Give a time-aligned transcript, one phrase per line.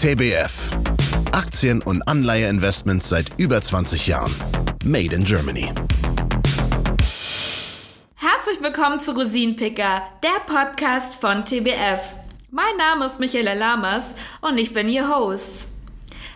[0.00, 0.70] TBF.
[1.32, 4.34] Aktien- und Anleiheinvestments seit über 20 Jahren.
[4.82, 5.70] Made in Germany.
[8.14, 12.14] Herzlich willkommen zu Rosinenpicker, der Podcast von TBF.
[12.50, 15.68] Mein Name ist Michaela Lamas und ich bin Ihr Host.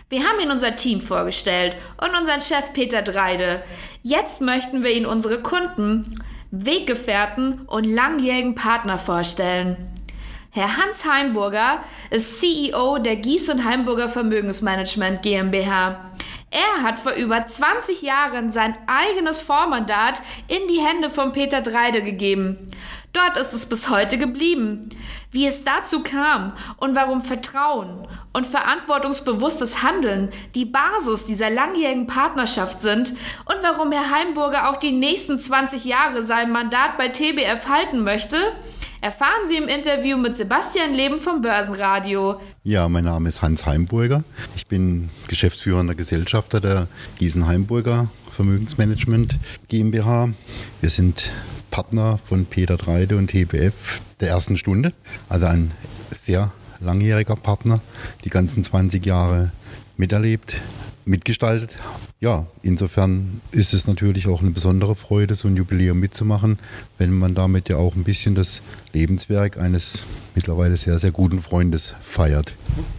[0.09, 3.63] Wir haben Ihnen unser Team vorgestellt und unseren Chef Peter Dreide.
[4.03, 6.03] Jetzt möchten wir Ihnen unsere Kunden,
[6.51, 9.94] Weggefährten und langjährigen Partner vorstellen.
[10.55, 16.11] Herr Hans Heimburger ist CEO der Gies und Heimburger Vermögensmanagement GmbH.
[16.49, 22.01] Er hat vor über 20 Jahren sein eigenes Vormandat in die Hände von Peter Dreide
[22.01, 22.71] gegeben.
[23.11, 24.87] Dort ist es bis heute geblieben.
[25.29, 32.79] Wie es dazu kam und warum Vertrauen und verantwortungsbewusstes Handeln die Basis dieser langjährigen Partnerschaft
[32.79, 38.05] sind und warum Herr Heimburger auch die nächsten 20 Jahre sein Mandat bei TBF halten
[38.05, 38.37] möchte,
[39.01, 42.39] erfahren Sie im Interview mit Sebastian Leben vom Börsenradio.
[42.63, 44.23] Ja, mein Name ist Hans Heimburger.
[44.55, 46.87] Ich bin geschäftsführender Gesellschafter der
[47.19, 49.35] Gießen Heimburger Vermögensmanagement
[49.69, 50.29] GmbH.
[50.81, 51.31] Wir sind
[51.71, 54.93] Partner von Peter Dreide und TBF der ersten Stunde.
[55.29, 55.71] Also ein
[56.11, 57.79] sehr langjähriger Partner,
[58.23, 59.51] die ganzen 20 Jahre
[59.97, 60.55] miterlebt,
[61.05, 61.77] mitgestaltet.
[62.21, 66.59] Ja, insofern ist es natürlich auch eine besondere Freude, so ein Jubiläum mitzumachen,
[66.97, 68.61] wenn man damit ja auch ein bisschen das
[68.93, 72.53] Lebenswerk eines mittlerweile sehr, sehr guten Freundes feiert.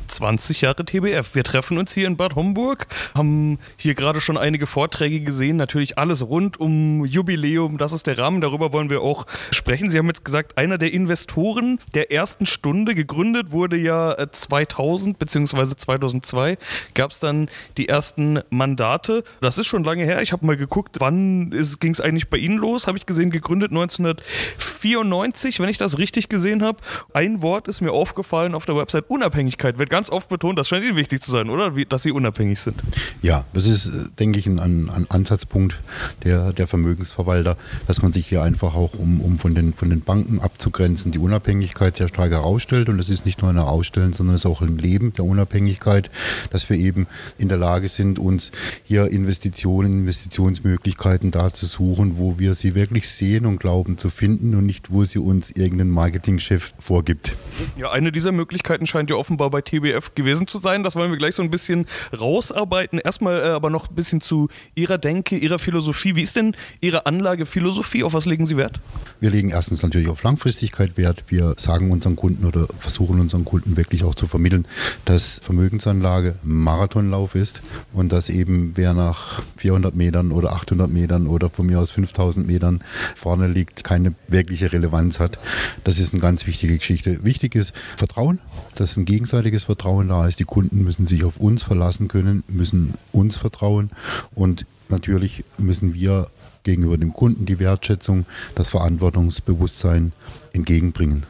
[0.07, 1.35] 20 Jahre TBF.
[1.35, 5.97] Wir treffen uns hier in Bad Homburg, haben hier gerade schon einige Vorträge gesehen, natürlich
[5.97, 9.89] alles rund um Jubiläum, das ist der Rahmen, darüber wollen wir auch sprechen.
[9.89, 15.75] Sie haben jetzt gesagt, einer der Investoren der ersten Stunde, gegründet wurde ja 2000 bzw.
[15.77, 16.59] 2002,
[16.95, 19.06] gab es dann die ersten Mandate.
[19.41, 22.59] Das ist schon lange her, ich habe mal geguckt, wann ging es eigentlich bei Ihnen
[22.59, 26.79] los, habe ich gesehen, gegründet 1994, wenn ich das richtig gesehen habe.
[27.13, 30.85] Ein Wort ist mir aufgefallen auf der Website, Unabhängigkeit wird ganz oft betont, das scheint
[30.85, 31.77] Ihnen wichtig zu sein, oder?
[31.77, 32.83] Wie, dass Sie unabhängig sind.
[33.23, 35.79] Ja, das ist, denke ich, ein, ein Ansatzpunkt
[36.25, 40.01] der, der Vermögensverwalter, dass man sich hier einfach auch, um, um von, den, von den
[40.01, 42.89] Banken abzugrenzen, die Unabhängigkeit sehr stark herausstellt.
[42.89, 46.11] Und das ist nicht nur ein Herausstellen, sondern es ist auch ein Leben der Unabhängigkeit,
[46.51, 47.07] dass wir eben
[47.39, 48.53] in der Lage sind, uns
[48.85, 54.55] hier Investitionen, Investitionsmöglichkeiten da zu suchen, wo wir sie wirklich sehen und glauben zu finden
[54.55, 57.37] und nicht, wo sie uns irgendein Marketingchef vorgibt.
[57.79, 60.83] Ja, eine dieser Möglichkeiten scheint ja offenbar bei TB WWF gewesen zu sein.
[60.83, 61.87] Das wollen wir gleich so ein bisschen
[62.19, 62.99] rausarbeiten.
[62.99, 66.17] Erstmal äh, aber noch ein bisschen zu Ihrer Denke, Ihrer Philosophie.
[66.17, 68.05] Wie ist denn Ihre Anlagephilosophie?
[68.05, 68.81] Auf was legen Sie Wert?
[69.21, 71.25] Wir legen erstens natürlich auf Langfristigkeit Wert.
[71.29, 74.67] Wir sagen unseren Kunden oder versuchen unseren Kunden wirklich auch zu vermitteln,
[75.05, 81.51] dass Vermögensanlage Marathonlauf ist und dass eben wer nach 400 Metern oder 800 Metern oder
[81.51, 82.83] von mir aus 5000 Metern
[83.15, 85.39] vorne liegt, keine wirkliche Relevanz hat.
[85.85, 87.25] Das ist eine ganz wichtige Geschichte.
[87.25, 88.39] Wichtig ist Vertrauen,
[88.75, 90.39] dass ein gegenseitiges Vertrauen da ist.
[90.39, 93.91] Die Kunden müssen sich auf uns verlassen können, müssen uns vertrauen
[94.35, 96.29] und natürlich müssen wir
[96.63, 100.13] gegenüber dem Kunden die Wertschätzung, das Verantwortungsbewusstsein
[100.53, 101.23] entgegenbringen.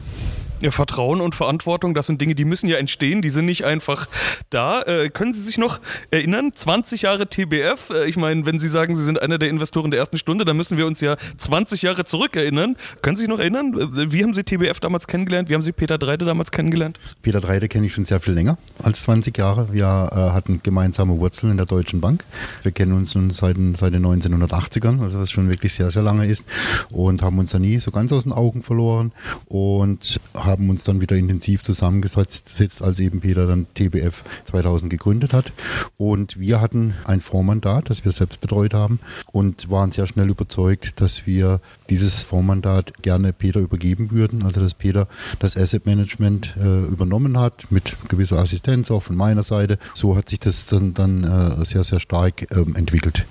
[0.59, 4.07] Ja, Vertrauen und Verantwortung, das sind Dinge, die müssen ja entstehen, die sind nicht einfach
[4.49, 4.81] da.
[4.81, 5.79] Äh, können Sie sich noch
[6.09, 6.51] erinnern?
[6.51, 7.91] 20 Jahre TBF.
[7.91, 10.57] Äh, ich meine, wenn Sie sagen, Sie sind einer der Investoren der ersten Stunde, dann
[10.57, 12.75] müssen wir uns ja 20 Jahre zurück erinnern.
[13.03, 13.75] Können Sie sich noch erinnern?
[13.77, 15.47] Äh, wie haben Sie TBF damals kennengelernt?
[15.49, 16.99] Wie haben Sie Peter Dreide damals kennengelernt?
[17.21, 19.71] Peter Dreide kenne ich schon sehr viel länger als 20 Jahre.
[19.71, 22.23] Wir äh, hatten gemeinsame Wurzeln in der Deutschen Bank.
[22.63, 26.25] Wir kennen uns nun seit, seit den 1980ern, also was schon wirklich sehr, sehr lange
[26.25, 26.45] ist
[26.89, 29.11] und haben uns da nie so ganz aus den Augen verloren
[29.45, 35.51] und haben uns dann wieder intensiv zusammengesetzt, als eben Peter dann TBF 2000 gegründet hat.
[35.97, 38.99] Und wir hatten ein Vormandat, das wir selbst betreut haben
[39.31, 44.43] und waren sehr schnell überzeugt, dass wir dieses Vormandat gerne Peter übergeben würden.
[44.43, 45.07] Also dass Peter
[45.39, 49.77] das Asset Management äh, übernommen hat mit gewisser Assistenz auch von meiner Seite.
[49.93, 53.25] So hat sich das dann, dann äh, sehr, sehr stark ähm, entwickelt.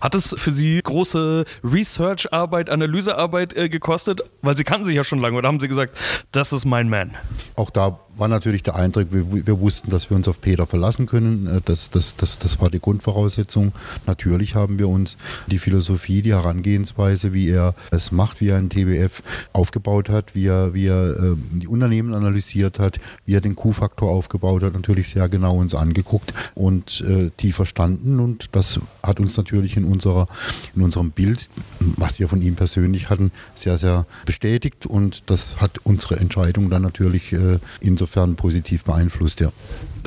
[0.00, 4.22] Hat es für Sie große Research-Arbeit, Analysearbeit äh, gekostet?
[4.42, 5.96] Weil Sie kannten sich ja schon lange oder haben Sie gesagt,
[6.32, 7.16] das ist mein Man?
[7.56, 11.06] Auch da war natürlich der Eindruck, wir, wir, wussten, dass wir uns auf Peter verlassen
[11.06, 11.46] können.
[11.46, 13.72] Äh, das, das, das, das war die Grundvoraussetzung.
[14.06, 15.16] Natürlich haben wir uns
[15.46, 19.22] die Philosophie, die Herangehensweise, wie er es macht, wie er ein TBF
[19.52, 24.10] aufgebaut hat, wie er, wie er äh, die Unternehmen analysiert hat, wie er den Q-Faktor
[24.10, 28.20] aufgebaut hat, natürlich sehr genau uns angeguckt und äh, tief verstanden.
[28.20, 30.26] Und das hat uns natürlich in, unserer,
[30.74, 31.48] in unserem Bild,
[31.80, 34.86] was wir von ihm persönlich hatten, sehr, sehr bestätigt.
[34.86, 39.50] Und das hat unsere Entscheidung dann natürlich äh, insofern insofern positiv beeinflusst, ja.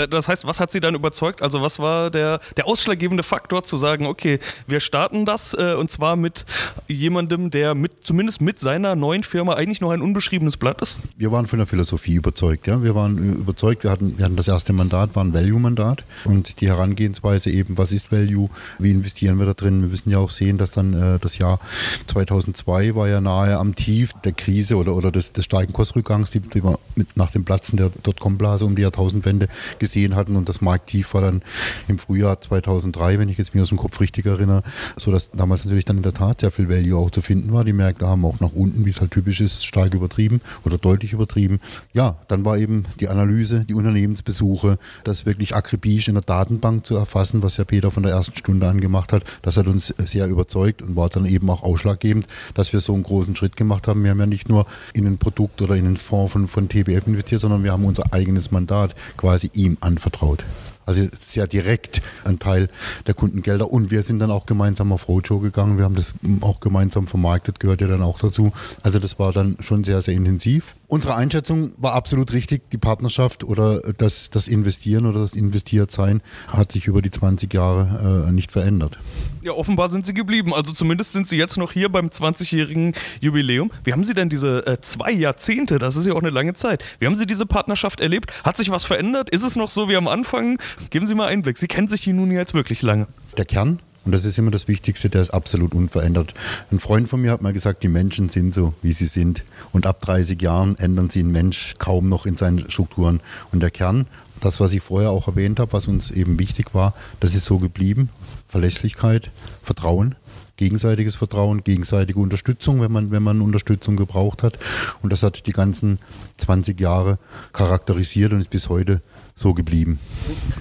[0.07, 1.41] Das heißt, was hat Sie dann überzeugt?
[1.41, 5.91] Also was war der, der ausschlaggebende Faktor zu sagen, okay, wir starten das äh, und
[5.91, 6.45] zwar mit
[6.87, 10.99] jemandem, der mit, zumindest mit seiner neuen Firma eigentlich noch ein unbeschriebenes Blatt ist?
[11.17, 12.67] Wir waren von der Philosophie überzeugt.
[12.67, 12.83] Ja?
[12.83, 16.67] Wir waren überzeugt, wir hatten, wir hatten das erste Mandat, war ein Value-Mandat und die
[16.67, 19.81] Herangehensweise eben, was ist Value, wie investieren wir da drin?
[19.81, 21.59] Wir müssen ja auch sehen, dass dann äh, das Jahr
[22.07, 26.39] 2002 war ja nahe am Tief der Krise oder, oder des, des starken Kursrückgangs, die,
[26.39, 29.47] die wir mit, nach dem Platzen der Dotcom-Blase um die Jahrtausendwende
[29.79, 31.41] gesehen gesehen hatten und das Markttief war dann
[31.87, 34.61] im Frühjahr 2003, wenn ich jetzt mir aus dem Kopf richtig erinnere,
[34.97, 37.63] sodass damals natürlich dann in der Tat sehr viel Value auch zu finden war.
[37.63, 41.13] Die Märkte haben auch nach unten, wie es halt typisch ist, stark übertrieben oder deutlich
[41.13, 41.59] übertrieben.
[41.93, 46.95] Ja, dann war eben die Analyse, die Unternehmensbesuche, das wirklich akribisch in der Datenbank zu
[46.95, 50.27] erfassen, was ja Peter von der ersten Stunde an gemacht hat, das hat uns sehr
[50.27, 54.03] überzeugt und war dann eben auch ausschlaggebend, dass wir so einen großen Schritt gemacht haben.
[54.03, 57.07] Wir haben ja nicht nur in ein Produkt oder in einen Fonds von, von TBF
[57.07, 60.45] investiert, sondern wir haben unser eigenes Mandat quasi ihm anvertraut.
[60.85, 62.67] Also sehr direkt ein Teil
[63.05, 63.71] der Kundengelder.
[63.71, 65.77] Und wir sind dann auch gemeinsam auf Roadshow gegangen.
[65.77, 68.53] Wir haben das auch gemeinsam vermarktet, gehört ja dann auch dazu.
[68.81, 70.75] Also das war dann schon sehr, sehr intensiv.
[70.89, 72.71] Unsere Einschätzung war absolut richtig.
[72.71, 78.25] Die Partnerschaft oder das, das Investieren oder das Investiertsein hat sich über die 20 Jahre
[78.27, 78.97] äh, nicht verändert.
[79.43, 80.51] Ja, offenbar sind sie geblieben.
[80.51, 83.69] Also zumindest sind sie jetzt noch hier beim 20-jährigen Jubiläum.
[83.83, 86.83] Wie haben Sie denn diese äh, zwei Jahrzehnte, das ist ja auch eine lange Zeit,
[86.97, 88.33] wie haben Sie diese Partnerschaft erlebt?
[88.43, 89.29] Hat sich was verändert?
[89.29, 90.57] Ist es noch so wie am Anfang?
[90.89, 91.59] Geben Sie mal Einblick.
[91.59, 93.05] Sie kennen sich hier nun jetzt wirklich lange.
[93.37, 96.33] Der Kern und das ist immer das Wichtigste, der ist absolut unverändert.
[96.71, 99.43] Ein Freund von mir hat mal gesagt, die Menschen sind so, wie sie sind.
[99.71, 103.19] Und ab 30 Jahren ändern sie einen Mensch kaum noch in seinen Strukturen.
[103.51, 104.07] Und der Kern,
[104.39, 107.59] das, was ich vorher auch erwähnt habe, was uns eben wichtig war, das ist so
[107.59, 108.09] geblieben.
[108.47, 109.31] Verlässlichkeit,
[109.63, 110.15] Vertrauen,
[110.57, 114.57] gegenseitiges Vertrauen, gegenseitige Unterstützung, wenn man, wenn man Unterstützung gebraucht hat.
[115.01, 115.99] Und das hat die ganzen
[116.37, 117.19] 20 Jahre
[117.53, 119.01] charakterisiert und ist bis heute
[119.39, 119.99] so geblieben.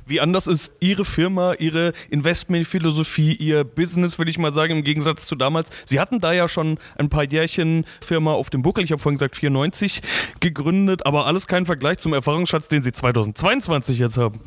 [0.06, 5.26] Wie anders ist Ihre Firma, Ihre Investmentphilosophie, Ihr Business, würde ich mal sagen, im Gegensatz
[5.26, 5.70] zu damals?
[5.84, 9.18] Sie hatten da ja schon ein paar Jährchen Firma auf dem Buckel, ich habe vorhin
[9.18, 10.00] gesagt 94
[10.40, 14.40] gegründet, aber alles kein Vergleich zum Erfahrungsschatz, den Sie 2022 jetzt haben.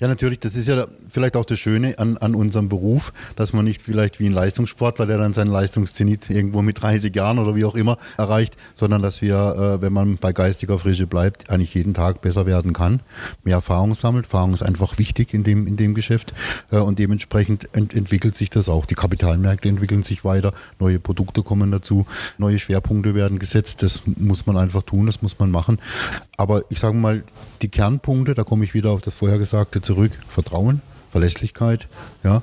[0.00, 3.64] Ja, natürlich, das ist ja vielleicht auch das Schöne an, an unserem Beruf, dass man
[3.64, 7.64] nicht vielleicht wie ein Leistungssportler, der dann seinen Leistungszenit irgendwo mit 30 Jahren oder wie
[7.64, 9.36] auch immer erreicht, sondern dass wir,
[9.78, 13.00] äh, wenn man bei geistiger Frische bleibt, eigentlich jeden Tag besser werden kann,
[13.42, 14.26] mehr Erfahrung sammelt.
[14.26, 16.34] Erfahrung ist einfach wichtig in dem, in dem Geschäft
[16.70, 18.86] äh, und dementsprechend ent entwickelt sich das auch.
[18.86, 22.06] Die Kapitalmärkte entwickeln sich weiter, neue Produkte kommen dazu,
[22.38, 23.82] neue Schwerpunkte werden gesetzt.
[23.82, 25.78] Das muss man einfach tun, das muss man machen.
[26.36, 27.22] Aber ich sage mal,
[27.62, 31.86] die Kernpunkte, da komme ich wieder auf das Vorhergesagte zurück, Vertrauen, Verlässlichkeit,
[32.24, 32.42] ja,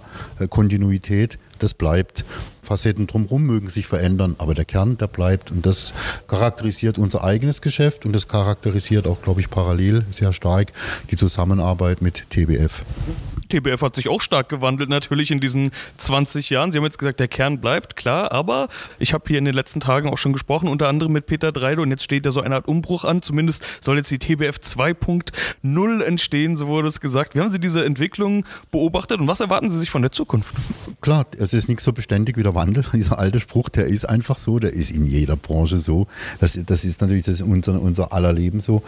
[0.50, 2.24] Kontinuität, das bleibt.
[2.62, 5.52] Facetten drumherum mögen sich verändern, aber der Kern, der bleibt.
[5.52, 5.94] Und das
[6.28, 10.72] charakterisiert unser eigenes Geschäft und das charakterisiert auch, glaube ich, parallel sehr stark
[11.10, 12.84] die Zusammenarbeit mit TBF.
[13.52, 16.72] TBF hat sich auch stark gewandelt, natürlich in diesen 20 Jahren.
[16.72, 19.82] Sie haben jetzt gesagt, der Kern bleibt, klar, aber ich habe hier in den letzten
[19.82, 22.56] Tagen auch schon gesprochen, unter anderem mit Peter Dreide und jetzt steht ja so eine
[22.56, 23.22] Art Umbruch an.
[23.22, 27.36] Zumindest soll jetzt die TBF 2.0 entstehen, so wurde es gesagt.
[27.36, 30.56] Wie haben Sie diese Entwicklung beobachtet und was erwarten Sie sich von der Zukunft?
[31.02, 32.86] Klar, es ist nicht so beständig wie der Wandel.
[32.94, 36.08] Dieser alte Spruch, der ist einfach so, der ist in jeder Branche so.
[36.40, 38.84] Das, das ist natürlich das ist unser, unser aller Leben so.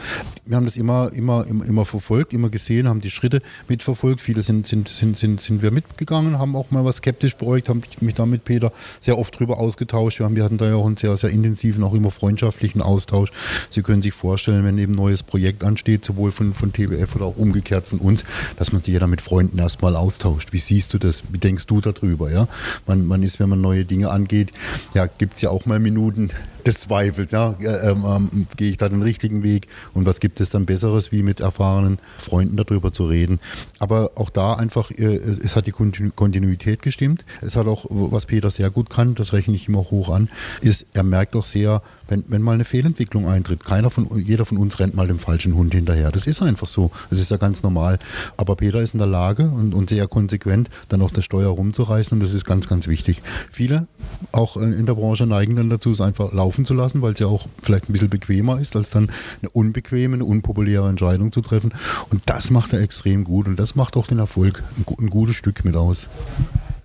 [0.46, 4.22] Wir haben das immer, immer, immer, immer verfolgt, immer gesehen, haben die Schritte mitverfolgt.
[4.22, 7.70] Viele sind sind, sind, sind, sind, sind wir mitgegangen, haben auch mal was skeptisch beäugt,
[7.70, 10.20] haben mich da mit Peter sehr oft drüber ausgetauscht.
[10.20, 13.32] Wir, haben, wir hatten da ja auch einen sehr, sehr intensiven, auch immer freundschaftlichen Austausch.
[13.70, 17.26] Sie können sich vorstellen, wenn eben ein neues Projekt ansteht, sowohl von, von TBF oder
[17.26, 18.24] auch umgekehrt von uns,
[18.58, 20.54] dass man sich ja da mit Freunden erstmal austauscht.
[20.54, 21.24] Wie siehst du das?
[21.32, 22.32] Wie denkst du darüber?
[22.32, 22.48] Ja?
[22.88, 24.52] Man, man ist, wenn man neue Dinge angeht,
[24.94, 26.32] ja, gibt es ja auch mal Minuten,
[26.66, 27.32] des Zweifels.
[27.32, 31.12] Ja, ähm, ähm, gehe ich da den richtigen Weg und was gibt es dann Besseres,
[31.12, 33.40] wie mit erfahrenen Freunden darüber zu reden.
[33.80, 37.26] Aber auch da einfach, äh, es hat die Kontinuität gestimmt.
[37.42, 40.30] Es hat auch, was Peter sehr gut kann, das rechne ich immer hoch an,
[40.62, 44.58] ist, er merkt auch sehr, wenn, wenn mal eine Fehlentwicklung eintritt, keiner von, jeder von
[44.58, 46.12] uns rennt mal dem falschen Hund hinterher.
[46.12, 46.92] Das ist einfach so.
[47.10, 48.00] Das ist ja ganz normal.
[48.38, 52.16] Aber Peter ist in der Lage und, und sehr konsequent, dann auch das Steuer rumzureißen
[52.16, 53.22] und das ist ganz, ganz wichtig.
[53.52, 53.88] Viele,
[54.32, 57.28] auch in der Branche, neigen dann dazu, es einfach laufen zu lassen, weil es ja
[57.28, 59.10] auch vielleicht ein bisschen bequemer ist, als dann
[59.42, 61.74] eine unbequeme, eine unpopuläre Entscheidung zu treffen.
[62.10, 65.36] Und das macht er extrem gut und das macht auch den Erfolg ein, ein gutes
[65.36, 66.10] Stück mit aus.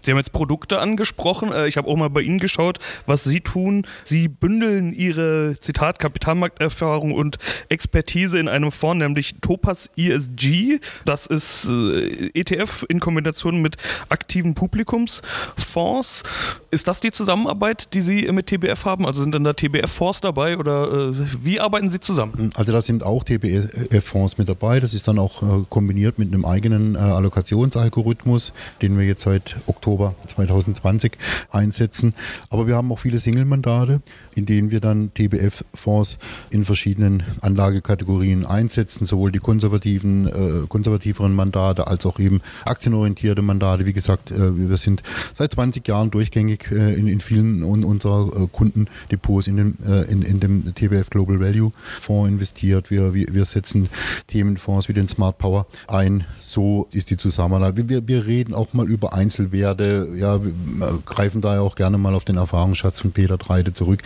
[0.00, 1.52] Sie haben jetzt Produkte angesprochen.
[1.52, 3.86] Äh, Ich habe auch mal bei Ihnen geschaut, was Sie tun.
[4.04, 7.38] Sie bündeln Ihre, Zitat, Kapitalmarkterfahrung und
[7.68, 10.78] Expertise in einem Fonds, nämlich Topaz ESG.
[11.04, 13.76] Das ist äh, ETF in Kombination mit
[14.08, 16.22] aktiven Publikumsfonds.
[16.70, 19.06] Ist das die Zusammenarbeit, die Sie mit TBF haben?
[19.06, 21.12] Also sind dann da TBF-Fonds dabei oder äh,
[21.42, 22.50] wie arbeiten Sie zusammen?
[22.54, 24.80] Also da sind auch TBF-Fonds mit dabei.
[24.80, 28.52] Das ist dann auch kombiniert mit einem eigenen Allokationsalgorithmus,
[28.82, 31.12] den wir jetzt seit Oktober 2020
[31.50, 32.14] einsetzen.
[32.50, 34.00] Aber wir haben auch viele Single-Mandate,
[34.34, 36.18] in denen wir dann TBF-Fonds
[36.50, 43.86] in verschiedenen Anlagekategorien einsetzen, sowohl die konservativen, äh, konservativeren Mandate als auch eben aktienorientierte Mandate.
[43.86, 45.02] Wie gesagt, äh, wir sind
[45.34, 50.02] seit 20 Jahren durchgängig äh, in, in vielen un unserer äh, Kundendepots in dem, äh,
[50.10, 52.90] in, in dem TBF Global Value Fonds investiert.
[52.90, 53.88] Wir, wir, wir setzen
[54.26, 56.24] Themenfonds wie den Smart Power ein.
[56.38, 57.88] So ist die Zusammenarbeit.
[57.88, 59.77] Wir, wir reden auch mal über Einzelwerte.
[59.78, 63.72] Ja, wir äh, greifen da ja auch gerne mal auf den Erfahrungsschatz von Peter Treide
[63.72, 64.02] zurück.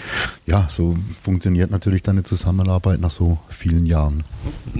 [0.47, 4.25] Ja, so funktioniert natürlich dann eine Zusammenarbeit nach so vielen Jahren.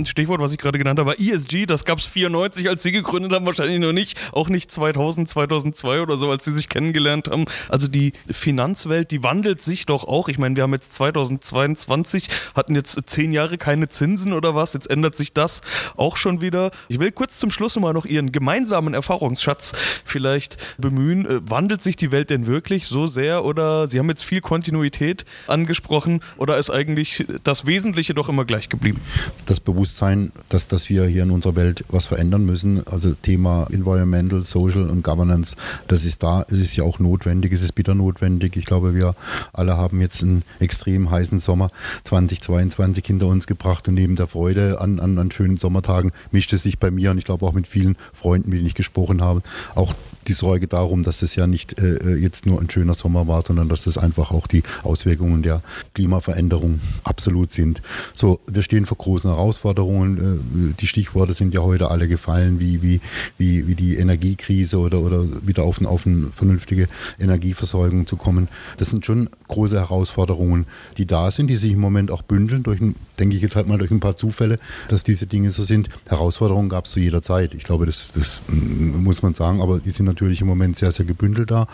[0.05, 1.67] Stichwort, was ich gerade genannt habe, war ESG.
[1.67, 4.19] Das gab es 94, als Sie gegründet haben, wahrscheinlich noch nicht.
[4.33, 7.47] Auch nicht 2000, 2002 oder so, als Sie sich kennengelernt haben.
[7.69, 10.29] Also die Finanzwelt, die wandelt sich doch auch.
[10.29, 14.75] Ich meine, wir haben jetzt 2022, hatten jetzt zehn Jahre keine Zinsen oder was.
[14.75, 15.63] Jetzt ändert sich das
[15.97, 16.71] auch schon wieder.
[16.89, 19.73] Ich will kurz zum Schluss mal noch Ihren gemeinsamen Erfahrungsschatz
[20.05, 21.25] vielleicht bemühen.
[21.25, 25.25] Äh, Wandelt sich die Welt denn wirklich so sehr oder Sie haben jetzt viel Kontinuität
[25.47, 29.01] angesprochen oder ist eigentlich das Wesentliche doch immer gleich geblieben?
[29.47, 32.87] das Bewusstsein, dass, dass wir hier in unserer Welt was verändern müssen.
[32.87, 35.57] Also Thema Environmental, Social und Governance,
[35.89, 36.45] das ist da.
[36.49, 38.57] Es ist ja auch notwendig, es ist bitter notwendig.
[38.57, 39.15] Ich glaube, wir
[39.53, 41.71] alle haben jetzt einen extrem heißen Sommer
[42.05, 46.62] 2022 hinter uns gebracht und neben der Freude an, an, an schönen Sommertagen mischt es
[46.62, 49.43] sich bei mir und ich glaube auch mit vielen Freunden, mit denen ich gesprochen habe,
[49.75, 49.95] auch
[50.29, 53.69] die Sorge darum, dass es ja nicht äh, jetzt nur ein schöner Sommer war, sondern
[53.69, 55.62] dass das einfach auch die Auswirkungen der
[55.95, 57.83] Klimaveränderung absolut sind.
[58.14, 60.73] So, wir stehen vor großen Herausforderungen.
[60.73, 63.00] Äh, die Stichworte sind ja heute alle gefallen, wie, wie,
[63.38, 66.88] wie, wie die Energiekrise oder, oder wieder auf, auf eine vernünftige
[67.19, 68.49] Energieversorgung zu kommen.
[68.76, 70.67] Das sind schon große Herausforderungen,
[70.99, 72.81] die da sind, die sich im Moment auch bündeln, durch,
[73.19, 75.88] denke ich jetzt halt mal durch ein paar Zufälle, dass diese Dinge so sind.
[76.09, 77.55] Herausforderungen gab es zu jeder Zeit.
[77.55, 80.92] Ich glaube, das, das mm, muss man sagen, aber die sind natürlich im Moment sehr,
[80.92, 81.66] sehr gebündelt da.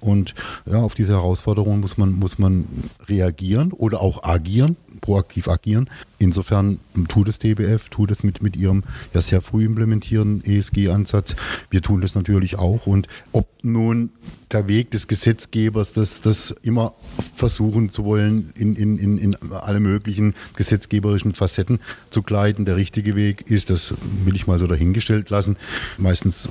[0.00, 0.34] Und
[0.66, 2.66] ja, auf diese Herausforderungen muss man, muss man
[3.08, 5.88] reagieren oder auch agieren, proaktiv agieren.
[6.18, 11.36] Insofern tut es DBF, tut es mit, mit ihrem ja sehr früh implementierenden ESG-Ansatz.
[11.70, 12.86] Wir tun das natürlich auch.
[12.86, 14.10] Und ob nun
[14.52, 16.94] der Weg des Gesetzgebers, das, das immer
[17.34, 21.80] versuchen zu wollen, in, in, in, in alle möglichen gesetzgeberischen Facetten
[22.10, 23.94] zu gleiten, der richtige Weg ist, das
[24.24, 25.56] will ich mal so dahingestellt lassen.
[25.98, 26.48] Meistens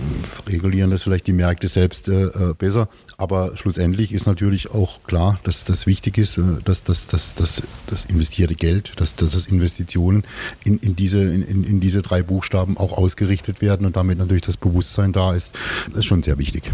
[0.48, 2.90] regulieren das vielleicht die Märkte selbst äh, äh, besser.
[3.18, 7.64] Aber schlussendlich ist natürlich auch klar, dass das wichtig ist, äh, dass, dass, dass, dass
[7.88, 10.24] das investierte Geld, dass, dass das Investitionen
[10.64, 14.58] in, in, diese, in, in diese drei Buchstaben auch ausgerichtet werden und damit natürlich das
[14.58, 15.54] Bewusstsein da ist.
[15.90, 16.72] Das ist schon sehr wichtig.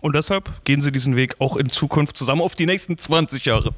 [0.00, 3.74] Und deshalb gehen Sie diesen Weg auch in Zukunft zusammen auf die nächsten 20 Jahre.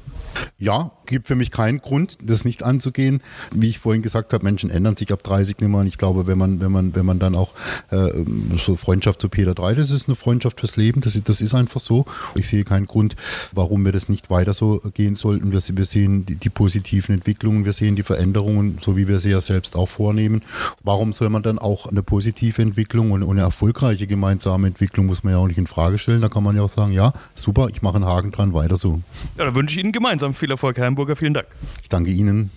[0.57, 3.21] Ja, gibt für mich keinen Grund, das nicht anzugehen.
[3.51, 5.79] Wie ich vorhin gesagt habe, Menschen ändern sich ab 30 nicht mehr.
[5.79, 7.51] Und ich glaube, wenn man, wenn man, wenn man dann auch
[7.91, 8.09] äh,
[8.57, 11.01] so Freundschaft zu Peter 3, das ist eine Freundschaft fürs Leben.
[11.01, 12.05] Das ist, das ist einfach so.
[12.35, 13.15] Ich sehe keinen Grund,
[13.51, 15.51] warum wir das nicht weiter so gehen sollten.
[15.51, 19.31] Wir, wir sehen die, die positiven Entwicklungen, wir sehen die Veränderungen, so wie wir sie
[19.31, 20.41] ja selbst auch vornehmen.
[20.83, 25.33] Warum soll man dann auch eine positive Entwicklung und eine erfolgreiche gemeinsame Entwicklung, muss man
[25.33, 26.21] ja auch nicht in Frage stellen.
[26.21, 29.01] Da kann man ja auch sagen, ja, super, ich mache einen Haken dran, weiter so.
[29.37, 31.17] Ja, da wünsche ich Ihnen gemeinsam viel Erfolg, Herr Hamburger.
[31.17, 31.47] Vielen Dank.
[31.81, 32.51] Ich danke Ihnen.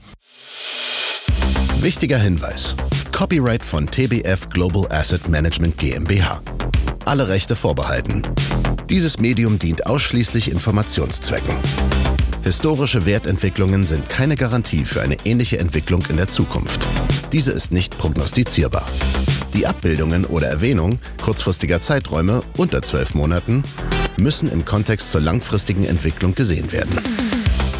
[1.80, 2.76] Wichtiger Hinweis.
[3.12, 6.42] Copyright von TBF Global Asset Management GmbH.
[7.04, 8.22] Alle Rechte vorbehalten.
[8.88, 11.56] Dieses Medium dient ausschließlich Informationszwecken.
[12.44, 16.86] Historische Wertentwicklungen sind keine Garantie für eine ähnliche Entwicklung in der Zukunft.
[17.32, 18.86] Diese ist nicht prognostizierbar.
[19.54, 23.64] Die Abbildungen oder Erwähnung kurzfristiger Zeiträume unter zwölf Monaten
[24.16, 26.96] müssen im Kontext zur langfristigen Entwicklung gesehen werden.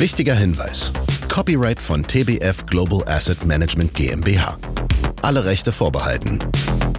[0.00, 0.94] Wichtiger Hinweis.
[1.28, 4.58] Copyright von TBF Global Asset Management GmbH.
[5.20, 6.38] Alle Rechte vorbehalten.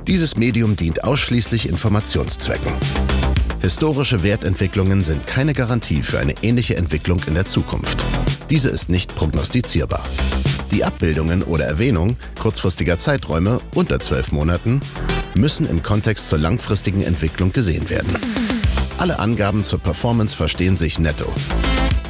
[0.06, 2.72] Dieses Medium dient ausschließlich Informationszwecken.
[3.60, 8.04] Historische Wertentwicklungen sind keine Garantie für eine ähnliche Entwicklung in der Zukunft.
[8.52, 10.04] Diese ist nicht prognostizierbar.
[10.70, 14.80] Die Abbildungen oder Erwähnung kurzfristiger Zeiträume unter zwölf Monaten
[15.34, 18.16] müssen im Kontext zur langfristigen Entwicklung gesehen werden.
[19.00, 21.34] Alle Angaben zur Performance verstehen sich netto.